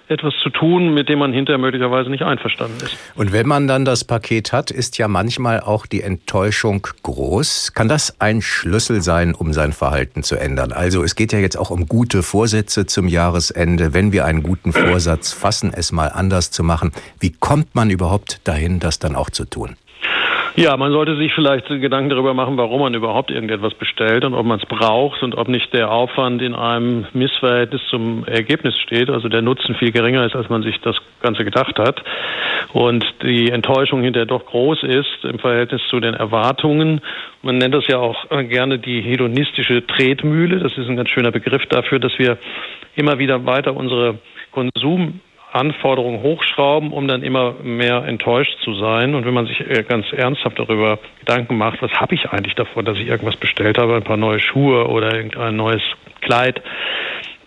etwas 0.10 0.34
zu 0.42 0.50
tun, 0.50 0.94
mit 0.94 1.08
dem 1.08 1.20
man 1.20 1.34
hinterher 1.34 1.60
möglicherweise 1.60 2.10
nicht 2.10 2.24
einverstanden 2.24 2.78
ist. 2.84 2.98
Und 3.16 3.32
wenn 3.32 3.48
man 3.48 3.68
dann 3.68 3.86
das 3.86 4.04
Paket 4.04 4.52
hat, 4.52 4.72
ist 4.72 4.98
ja 4.98 5.08
manchmal 5.08 5.60
auch 5.60 5.86
die 5.86 6.02
Enttäuschung 6.02 6.86
groß. 7.04 7.74
Kann 7.74 7.88
das 7.88 8.20
ein 8.20 8.42
Schlüssel 8.42 9.02
sein, 9.02 9.36
um 9.36 9.54
sein 9.54 9.72
Verhalten 9.72 10.24
zu 10.24 10.36
ändern? 10.36 10.72
Also 10.72 11.04
es 11.04 11.16
geht 11.16 11.32
ja 11.32 11.40
jetzt 11.40 11.58
auch 11.58 11.70
um 11.70 11.88
gute 11.88 12.24
Vorsätze 12.24 12.86
zum 12.86 13.08
Jahresende. 13.08 13.94
Wenn 13.94 14.12
wir 14.12 14.26
einen 14.26 14.42
guten 14.44 14.74
Vorsatz 14.74 15.32
fassen, 15.32 15.72
es 15.74 15.92
mal 15.92 16.08
anders 16.08 16.52
zu 16.52 16.64
machen, 16.64 16.92
wie 17.20 17.32
kommt 17.32 17.76
man 17.76 17.90
überhaupt 17.90 18.42
dahin, 18.46 18.80
das 18.80 19.00
dann 19.00 19.16
auch 19.16 19.30
zu 19.30 19.46
tun? 19.46 19.76
Ja, 20.60 20.76
man 20.76 20.92
sollte 20.92 21.16
sich 21.16 21.34
vielleicht 21.34 21.68
Gedanken 21.68 22.10
darüber 22.10 22.34
machen, 22.34 22.58
warum 22.58 22.82
man 22.82 22.94
überhaupt 22.94 23.32
irgendetwas 23.32 23.74
bestellt 23.76 24.26
und 24.26 24.34
ob 24.34 24.46
man 24.46 24.60
es 24.60 24.66
braucht 24.66 25.24
und 25.24 25.34
ob 25.38 25.48
nicht 25.48 25.74
der 25.74 25.90
Aufwand 25.90 26.42
in 26.42 26.54
einem 26.54 27.06
Missverhältnis 27.14 27.82
zum 27.90 28.26
Ergebnis 28.26 28.78
steht, 28.78 29.10
also 29.10 29.30
der 29.30 29.42
Nutzen 29.42 29.76
viel 29.76 29.94
geringer 29.94 30.26
ist, 30.26 30.36
als 30.36 30.50
man 30.50 30.62
sich 30.62 30.78
das 30.82 30.98
Ganze 31.22 31.46
gedacht 31.46 31.80
hat 31.80 32.04
und 32.74 33.06
die 33.24 33.52
Enttäuschung 33.52 34.04
hinterher 34.04 34.26
doch 34.26 34.46
groß 34.48 34.84
ist 34.84 35.24
im 35.24 35.40
Verhältnis 35.40 35.82
zu 35.90 36.02
den 36.02 36.14
Erwartungen. 36.14 37.00
Man 37.42 37.58
nennt 37.58 37.74
das 37.74 37.88
ja 37.88 38.00
auch 38.00 38.28
gerne 38.30 38.80
die 38.80 39.00
hedonistische 39.00 39.88
Tretmühle. 39.88 40.60
Das 40.60 40.78
ist 40.78 40.90
ein 40.90 40.98
ganz 40.98 41.10
schöner 41.10 41.32
Begriff 41.32 41.66
dafür, 41.68 42.00
dass 42.00 42.12
wir 42.20 42.38
immer 42.98 43.18
wieder 43.18 43.46
weiter 43.46 43.78
unsere 43.78 44.20
Konsum 44.52 45.22
Anforderungen 45.52 46.22
hochschrauben, 46.22 46.92
um 46.92 47.08
dann 47.08 47.24
immer 47.24 47.56
mehr 47.64 48.04
enttäuscht 48.06 48.58
zu 48.64 48.76
sein. 48.76 49.16
Und 49.16 49.26
wenn 49.26 49.34
man 49.34 49.48
sich 49.48 49.60
äh, 49.62 49.84
ganz 49.84 50.06
ernsthaft 50.12 50.60
darüber 50.60 51.00
Gedanken 51.20 51.58
macht, 51.58 51.82
was 51.82 51.92
habe 51.94 52.16
ich 52.16 52.30
eigentlich 52.30 52.56
davon, 52.56 52.86
dass 52.86 52.98
ich 52.98 53.08
irgendwas 53.08 53.38
bestellt 53.38 53.78
habe, 53.78 53.96
ein 53.96 54.04
paar 54.04 54.18
neue 54.18 54.40
Schuhe 54.40 54.88
oder 54.88 55.14
irgendein 55.16 55.56
neues 55.56 55.82
Kleid, 56.22 56.62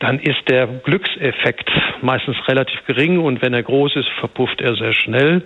dann 0.01 0.19
ist 0.19 0.49
der 0.49 0.67
Glückseffekt 0.67 1.71
meistens 2.01 2.37
relativ 2.49 2.85
gering 2.87 3.19
und 3.19 3.41
wenn 3.41 3.55
er 3.55 3.63
groß 3.63 3.95
ist, 3.97 4.09
verpufft 4.19 4.61
er 4.61 4.75
sehr 4.75 4.93
schnell. 4.93 5.43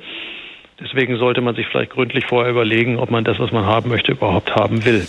Deswegen 0.80 1.16
sollte 1.16 1.40
man 1.40 1.54
sich 1.54 1.66
vielleicht 1.66 1.92
gründlich 1.92 2.26
vorher 2.26 2.50
überlegen, 2.50 2.99
ob 2.99 3.11
man 3.11 3.25
das, 3.25 3.38
was 3.38 3.50
man 3.50 3.64
haben 3.64 3.88
möchte, 3.88 4.12
überhaupt 4.12 4.54
haben 4.54 4.85
will. 4.85 5.06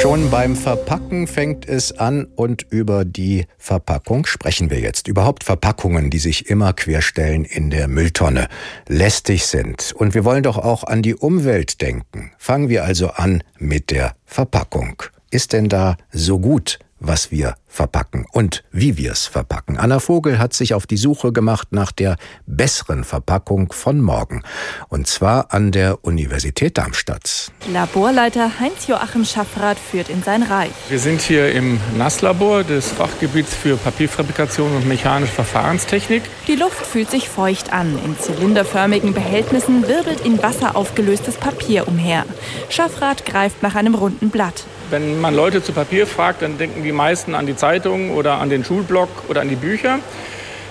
Schon 0.00 0.30
beim 0.30 0.54
Verpacken 0.54 1.26
fängt 1.26 1.66
es 1.66 1.92
an 1.92 2.26
und 2.36 2.62
über 2.70 3.04
die 3.04 3.46
Verpackung 3.58 4.26
sprechen 4.26 4.70
wir 4.70 4.78
jetzt. 4.78 5.08
Überhaupt 5.08 5.44
Verpackungen, 5.44 6.10
die 6.10 6.18
sich 6.18 6.50
immer 6.50 6.72
querstellen 6.72 7.44
in 7.44 7.70
der 7.70 7.88
Mülltonne, 7.88 8.48
lästig 8.86 9.46
sind. 9.46 9.92
Und 9.96 10.14
wir 10.14 10.24
wollen 10.24 10.42
doch 10.42 10.58
auch 10.58 10.84
an 10.84 11.02
die 11.02 11.14
Umwelt 11.14 11.80
denken. 11.80 12.32
Fangen 12.38 12.68
wir 12.68 12.84
also 12.84 13.08
an 13.10 13.42
mit 13.58 13.90
der 13.90 14.14
Verpackung. 14.24 15.02
Ist 15.30 15.52
denn 15.52 15.68
da 15.68 15.96
so 16.10 16.38
gut, 16.38 16.78
was 17.00 17.30
wir 17.30 17.54
verpacken 17.74 18.26
und 18.32 18.64
wie 18.70 18.96
wir 18.96 19.12
es 19.12 19.26
verpacken. 19.26 19.76
Anna 19.76 19.98
Vogel 19.98 20.38
hat 20.38 20.54
sich 20.54 20.74
auf 20.74 20.86
die 20.86 20.96
Suche 20.96 21.32
gemacht 21.32 21.68
nach 21.72 21.92
der 21.92 22.16
besseren 22.46 23.04
Verpackung 23.04 23.72
von 23.72 24.00
morgen. 24.00 24.42
Und 24.88 25.06
zwar 25.06 25.52
an 25.52 25.72
der 25.72 26.04
Universität 26.04 26.78
Darmstadt. 26.78 27.50
Laborleiter 27.72 28.60
Heinz-Joachim 28.60 29.24
Schaffrath 29.24 29.78
führt 29.78 30.08
in 30.08 30.22
sein 30.22 30.42
Reich. 30.42 30.70
Wir 30.88 30.98
sind 30.98 31.20
hier 31.20 31.52
im 31.52 31.80
Nasslabor 31.98 32.64
des 32.64 32.92
Fachgebiets 32.92 33.54
für 33.54 33.76
Papierfabrikation 33.76 34.76
und 34.76 34.86
mechanische 34.86 35.32
Verfahrenstechnik. 35.32 36.22
Die 36.46 36.56
Luft 36.56 36.86
fühlt 36.86 37.10
sich 37.10 37.28
feucht 37.28 37.72
an. 37.72 37.98
In 38.04 38.18
zylinderförmigen 38.18 39.12
Behältnissen 39.14 39.86
wirbelt 39.88 40.20
in 40.20 40.42
Wasser 40.42 40.76
aufgelöstes 40.76 41.36
Papier 41.36 41.88
umher. 41.88 42.24
Schaffrath 42.68 43.26
greift 43.26 43.62
nach 43.62 43.74
einem 43.74 43.94
runden 43.94 44.30
Blatt. 44.30 44.64
Wenn 44.90 45.20
man 45.20 45.34
Leute 45.34 45.62
zu 45.62 45.72
Papier 45.72 46.06
fragt, 46.06 46.42
dann 46.42 46.58
denken 46.58 46.84
die 46.84 46.92
meisten 46.92 47.34
an 47.34 47.46
die 47.46 47.56
Zeitung 47.64 48.10
oder 48.10 48.40
an 48.40 48.50
den 48.50 48.62
Schulblock 48.62 49.08
oder 49.28 49.40
an 49.40 49.48
die 49.48 49.56
Bücher. 49.56 50.00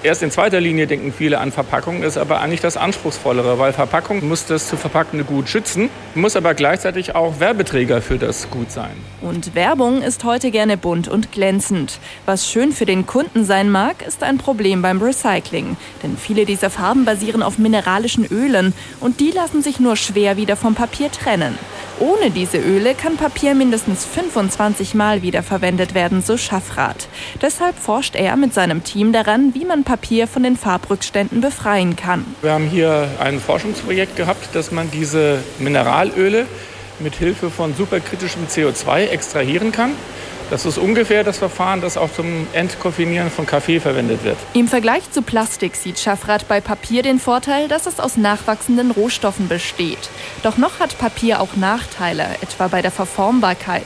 Erst 0.03 0.21
in 0.21 0.31
zweiter 0.31 0.59
Linie 0.59 0.85
denken 0.85 1.13
viele 1.13 1.39
an 1.39 1.53
Verpackung, 1.53 2.03
ist 2.03 2.17
aber 2.17 2.41
eigentlich 2.41 2.59
das 2.59 2.75
Anspruchsvollere, 2.75 3.57
weil 3.57 3.71
Verpackung 3.71 4.27
muss 4.27 4.45
das 4.45 4.67
zu 4.67 4.75
Verpackende 4.75 5.23
Gut 5.23 5.47
schützen, 5.47 5.89
muss 6.13 6.35
aber 6.35 6.55
gleichzeitig 6.55 7.15
auch 7.15 7.39
Werbeträger 7.39 8.01
für 8.01 8.17
das 8.17 8.49
Gut 8.49 8.69
sein. 8.69 8.91
Und 9.21 9.55
Werbung 9.55 10.01
ist 10.01 10.25
heute 10.25 10.51
gerne 10.51 10.75
bunt 10.75 11.07
und 11.07 11.31
glänzend. 11.31 11.99
Was 12.25 12.51
schön 12.51 12.73
für 12.73 12.85
den 12.85 13.05
Kunden 13.05 13.45
sein 13.45 13.71
mag, 13.71 14.05
ist 14.05 14.23
ein 14.23 14.39
Problem 14.39 14.81
beim 14.81 15.01
Recycling. 15.01 15.77
Denn 16.03 16.17
viele 16.17 16.43
dieser 16.43 16.69
Farben 16.69 17.05
basieren 17.05 17.41
auf 17.41 17.57
mineralischen 17.57 18.25
Ölen 18.25 18.73
und 18.99 19.21
die 19.21 19.31
lassen 19.31 19.61
sich 19.61 19.79
nur 19.79 19.95
schwer 19.95 20.35
wieder 20.35 20.57
vom 20.57 20.75
Papier 20.75 21.13
trennen. 21.13 21.57
Ohne 21.99 22.31
diese 22.31 22.57
Öle 22.57 22.95
kann 22.95 23.15
Papier 23.15 23.55
mindestens 23.55 24.03
25 24.03 24.95
Mal 24.95 25.21
wiederverwendet 25.21 25.93
werden, 25.93 26.21
so 26.21 26.35
Schaffrath. 26.35 27.07
Deshalb 27.41 27.77
forscht 27.77 28.15
er 28.15 28.35
mit 28.35 28.53
seinem 28.53 28.83
Team 28.83 29.13
daran, 29.13 29.53
wie 29.53 29.63
man 29.63 29.83
Papier 29.83 29.92
von 30.27 30.43
den 30.43 30.57
Farbrückständen 30.57 31.41
befreien 31.41 31.95
kann. 31.95 32.25
Wir 32.41 32.51
haben 32.51 32.67
hier 32.67 33.09
ein 33.19 33.39
Forschungsprojekt 33.39 34.15
gehabt, 34.15 34.55
dass 34.55 34.71
man 34.71 34.89
diese 34.91 35.39
Mineralöle 35.59 36.45
mit 36.99 37.15
Hilfe 37.15 37.49
von 37.49 37.75
superkritischem 37.75 38.47
CO2 38.47 39.07
extrahieren 39.07 39.71
kann. 39.71 39.91
Das 40.49 40.65
ist 40.65 40.77
ungefähr 40.77 41.23
das 41.23 41.37
Verfahren, 41.37 41.81
das 41.81 41.97
auch 41.97 42.11
zum 42.11 42.47
Entkoffinieren 42.53 43.31
von 43.31 43.45
Kaffee 43.45 43.79
verwendet 43.79 44.23
wird. 44.23 44.37
Im 44.53 44.67
Vergleich 44.67 45.09
zu 45.09 45.21
Plastik 45.21 45.75
sieht 45.75 45.99
Schaffrath 45.99 46.47
bei 46.47 46.61
Papier 46.61 47.01
den 47.01 47.19
Vorteil, 47.19 47.67
dass 47.67 47.87
es 47.87 47.99
aus 47.99 48.17
nachwachsenden 48.17 48.91
Rohstoffen 48.91 49.47
besteht. 49.47 50.09
Doch 50.43 50.57
noch 50.57 50.79
hat 50.79 50.97
Papier 50.99 51.39
auch 51.39 51.55
Nachteile, 51.55 52.25
etwa 52.41 52.67
bei 52.67 52.81
der 52.81 52.91
Verformbarkeit. 52.91 53.85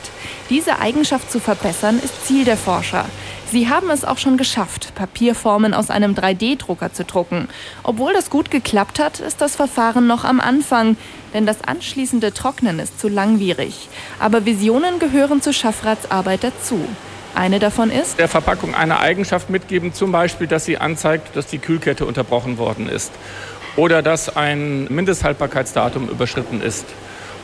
Diese 0.50 0.78
Eigenschaft 0.78 1.30
zu 1.30 1.40
verbessern 1.40 2.00
ist 2.02 2.26
Ziel 2.26 2.44
der 2.44 2.56
Forscher. 2.56 3.06
Sie 3.50 3.70
haben 3.70 3.88
es 3.88 4.04
auch 4.04 4.18
schon 4.18 4.36
geschafft, 4.36 4.94
Papierformen 4.94 5.72
aus 5.72 5.88
einem 5.88 6.12
3D-Drucker 6.14 6.92
zu 6.92 7.04
drucken. 7.04 7.48
Obwohl 7.82 8.12
das 8.12 8.28
gut 8.28 8.50
geklappt 8.50 8.98
hat, 8.98 9.20
ist 9.20 9.40
das 9.40 9.56
Verfahren 9.56 10.06
noch 10.06 10.24
am 10.24 10.38
Anfang, 10.38 10.98
denn 11.32 11.46
das 11.46 11.64
anschließende 11.64 12.34
Trocknen 12.34 12.78
ist 12.78 13.00
zu 13.00 13.08
langwierig. 13.08 13.88
Aber 14.18 14.44
Visionen 14.44 14.98
gehören 14.98 15.40
zu 15.40 15.54
Schaffrats 15.54 16.10
Arbeit 16.10 16.44
dazu. 16.44 16.78
Eine 17.34 17.58
davon 17.58 17.90
ist, 17.90 18.18
der 18.18 18.28
Verpackung 18.28 18.74
eine 18.74 19.00
Eigenschaft 19.00 19.48
mitgeben, 19.48 19.94
zum 19.94 20.12
Beispiel, 20.12 20.46
dass 20.46 20.66
sie 20.66 20.76
anzeigt, 20.76 21.34
dass 21.34 21.46
die 21.46 21.58
Kühlkette 21.58 22.04
unterbrochen 22.04 22.58
worden 22.58 22.88
ist 22.88 23.12
oder 23.76 24.02
dass 24.02 24.36
ein 24.36 24.84
Mindesthaltbarkeitsdatum 24.92 26.08
überschritten 26.08 26.60
ist 26.60 26.84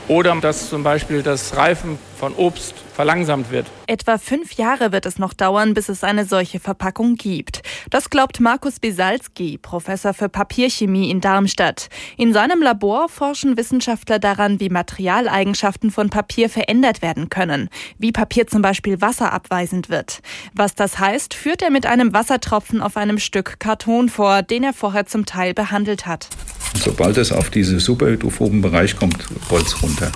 oder 0.09 0.35
dass 0.37 0.69
zum 0.69 0.83
Beispiel 0.83 1.23
das 1.23 1.57
Reifen 1.57 1.99
von 2.19 2.35
Obst 2.35 2.75
verlangsamt 2.95 3.51
wird. 3.51 3.67
Etwa 3.87 4.19
fünf 4.19 4.53
Jahre 4.53 4.93
wird 4.93 5.05
es 5.05 5.19
noch 5.19 5.35
dauern, 5.35 5.75
bis 5.75 5.89
es 5.89 6.05
eine 6.05 6.25
solche 6.25 6.61
Verpackung 6.61 7.17
gibt. 7.17 7.63
Das 7.91 8.09
glaubt 8.09 8.41
Markus 8.41 8.79
Bisalski, 8.79 9.59
Professor 9.59 10.15
für 10.15 10.29
Papierchemie 10.29 11.11
in 11.11 11.21
Darmstadt. 11.21 11.89
In 12.17 12.33
seinem 12.33 12.63
Labor 12.63 13.09
forschen 13.09 13.57
Wissenschaftler 13.57 14.19
daran, 14.19 14.61
wie 14.61 14.69
Materialeigenschaften 14.69 15.91
von 15.91 16.09
Papier 16.09 16.49
verändert 16.49 17.03
werden 17.03 17.29
können, 17.29 17.69
wie 17.99 18.13
Papier 18.13 18.47
zum 18.47 18.63
Beispiel 18.63 19.01
wasserabweisend 19.01 19.89
wird. 19.89 20.21
Was 20.55 20.75
das 20.75 20.99
heißt, 20.99 21.35
führt 21.35 21.63
er 21.63 21.71
mit 21.71 21.87
einem 21.87 22.15
Wassertropfen 22.15 22.81
auf 22.81 22.97
einem 22.97 23.19
Stück 23.19 23.59
Karton 23.59 24.09
vor, 24.09 24.43
den 24.43 24.65
er 24.65 24.73
vorher 24.73 25.07
zum 25.07 25.27
Teil 25.27 25.53
behandelt 25.53 26.07
hat. 26.07 26.29
Sobald 26.77 27.17
es 27.17 27.33
auf 27.33 27.51
diese 27.51 27.81
superhydrophoben 27.81 28.61
Bereich 28.61 28.97
kommt, 28.97 29.25
rollt 29.51 29.67
es 29.67 29.83
runter. 29.83 30.11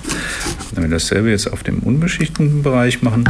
Wenn 0.73 0.83
wir 0.83 0.89
dasselbe 0.89 1.31
jetzt 1.31 1.51
auf 1.51 1.63
dem 1.63 1.79
unbeschichteten 1.79 2.61
Bereich 2.63 3.01
machen, 3.01 3.23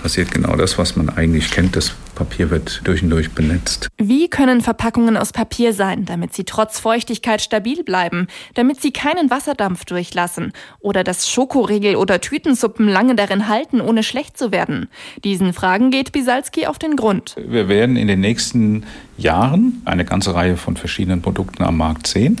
passiert 0.00 0.30
genau 0.30 0.56
das, 0.56 0.78
was 0.78 0.96
man 0.96 1.10
eigentlich 1.10 1.50
kennt. 1.50 1.76
Das 1.76 1.94
Papier 2.14 2.50
wird 2.50 2.80
durch 2.84 3.02
und 3.02 3.10
durch 3.10 3.32
benetzt. 3.32 3.88
Wie 3.98 4.28
können 4.28 4.62
Verpackungen 4.62 5.16
aus 5.16 5.32
Papier 5.32 5.72
sein, 5.74 6.06
damit 6.06 6.32
sie 6.32 6.44
trotz 6.44 6.78
Feuchtigkeit 6.78 7.42
stabil 7.42 7.84
bleiben, 7.84 8.28
damit 8.54 8.80
sie 8.80 8.92
keinen 8.92 9.30
Wasserdampf 9.30 9.84
durchlassen 9.84 10.52
oder 10.80 11.04
dass 11.04 11.30
Schokoriegel 11.30 11.96
oder 11.96 12.20
Tütensuppen 12.20 12.88
lange 12.88 13.14
darin 13.14 13.48
halten, 13.48 13.80
ohne 13.80 14.02
schlecht 14.02 14.38
zu 14.38 14.50
werden? 14.52 14.88
Diesen 15.22 15.52
Fragen 15.52 15.90
geht 15.90 16.12
Bisalski 16.12 16.66
auf 16.66 16.78
den 16.78 16.96
Grund. 16.96 17.36
Wir 17.46 17.68
werden 17.68 17.96
in 17.96 18.08
den 18.08 18.20
nächsten 18.20 18.84
Jahren 19.18 19.82
eine 19.84 20.04
ganze 20.04 20.34
Reihe 20.34 20.56
von 20.56 20.76
verschiedenen 20.76 21.20
Produkten 21.20 21.62
am 21.62 21.76
Markt 21.76 22.06
sehen. 22.06 22.40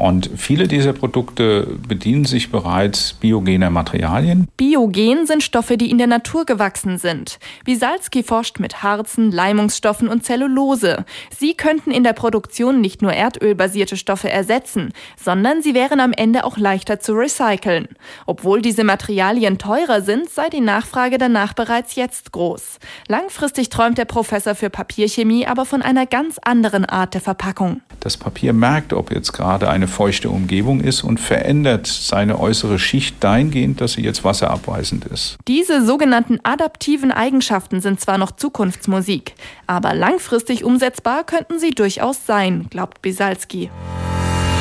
Und 0.00 0.30
viele 0.34 0.66
dieser 0.66 0.94
Produkte 0.94 1.76
bedienen 1.86 2.24
sich 2.24 2.50
bereits 2.50 3.12
biogener 3.12 3.68
Materialien. 3.68 4.48
Biogen 4.56 5.26
sind 5.26 5.42
Stoffe, 5.42 5.76
die 5.76 5.90
in 5.90 5.98
der 5.98 6.06
Natur 6.06 6.46
gewachsen 6.46 6.96
sind. 6.96 7.38
Bisalski 7.66 8.22
forscht 8.22 8.60
mit 8.60 8.82
Harzen, 8.82 9.30
Leimungsstoffen 9.30 10.08
und 10.08 10.24
Zellulose. 10.24 11.04
Sie 11.38 11.52
könnten 11.52 11.90
in 11.90 12.02
der 12.02 12.14
Produktion 12.14 12.80
nicht 12.80 13.02
nur 13.02 13.12
erdölbasierte 13.12 13.98
Stoffe 13.98 14.30
ersetzen, 14.30 14.94
sondern 15.22 15.60
sie 15.60 15.74
wären 15.74 16.00
am 16.00 16.12
Ende 16.12 16.44
auch 16.44 16.56
leichter 16.56 16.98
zu 16.98 17.12
recyceln. 17.12 17.86
Obwohl 18.24 18.62
diese 18.62 18.84
Materialien 18.84 19.58
teurer 19.58 20.00
sind, 20.00 20.30
sei 20.30 20.48
die 20.48 20.62
Nachfrage 20.62 21.18
danach 21.18 21.52
bereits 21.52 21.94
jetzt 21.94 22.32
groß. 22.32 22.78
Langfristig 23.06 23.68
träumt 23.68 23.98
der 23.98 24.06
Professor 24.06 24.54
für 24.54 24.70
Papierchemie 24.70 25.46
aber 25.46 25.66
von 25.66 25.82
einer 25.82 26.06
ganz 26.06 26.38
anderen 26.42 26.86
Art 26.86 27.12
der 27.12 27.20
Verpackung. 27.20 27.82
Das 28.00 28.16
Papier 28.16 28.54
merkt, 28.54 28.94
ob 28.94 29.12
jetzt 29.12 29.32
gerade 29.32 29.68
eine 29.68 29.89
feuchte 29.90 30.30
Umgebung 30.30 30.80
ist 30.80 31.02
und 31.02 31.20
verändert 31.20 31.86
seine 31.86 32.38
äußere 32.38 32.78
Schicht 32.78 33.16
dahingehend, 33.22 33.80
dass 33.80 33.92
sie 33.92 34.02
jetzt 34.02 34.24
wasserabweisend 34.24 35.04
ist. 35.04 35.36
Diese 35.46 35.84
sogenannten 35.84 36.38
adaptiven 36.42 37.12
Eigenschaften 37.12 37.80
sind 37.80 38.00
zwar 38.00 38.16
noch 38.16 38.32
Zukunftsmusik, 38.32 39.34
aber 39.66 39.94
langfristig 39.94 40.64
umsetzbar 40.64 41.24
könnten 41.24 41.58
sie 41.58 41.70
durchaus 41.70 42.24
sein, 42.24 42.66
glaubt 42.70 43.02
Bisalski. 43.02 43.70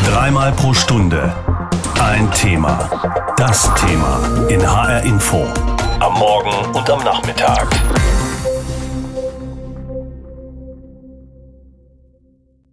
Dreimal 0.05 0.51
pro 0.51 0.73
Stunde 0.73 1.33
ein 1.99 2.31
Thema. 2.31 2.89
Das 3.35 3.69
Thema 3.75 4.47
in 4.49 4.61
HR 4.61 5.03
Info. 5.03 5.45
Am 5.99 6.13
Morgen 6.13 6.73
und 6.73 6.89
am 6.89 7.03
Nachmittag. 7.03 7.67